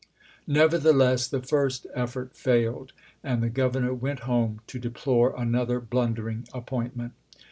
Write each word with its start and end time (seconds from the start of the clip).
Neverthe 0.49 0.95
less, 0.95 1.27
the 1.27 1.43
first 1.43 1.85
effort 1.93 2.35
failed, 2.35 2.91
and 3.23 3.43
the 3.43 3.51
Governor 3.51 3.93
went 3.93 4.21
home 4.21 4.59
to 4.65 4.79
deplore 4.79 5.39
another 5.39 5.79
blundering 5.79 6.47
appointment. 6.55 7.13